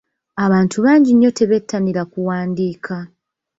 Abantu 0.45 0.77
bangi 0.85 1.11
nnyo 1.13 1.29
tebettanira 1.37 2.01
kuwandiika. 2.11 2.95